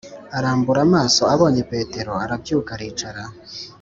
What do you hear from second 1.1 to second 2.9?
abonye petero arabyuka